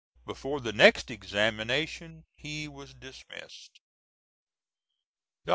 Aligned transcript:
Before 0.25 0.59
the 0.59 0.73
next 0.73 1.11
examination 1.11 2.25
he 2.33 2.67
was 2.67 2.95
dismissed. 2.95 3.81
Dr. 5.45 5.49